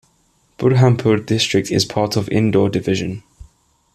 Burhanpur 0.57 1.23
District 1.23 1.69
is 1.69 1.85
part 1.85 2.15
of 2.17 2.27
Indore 2.29 2.69
Division. 2.69 3.21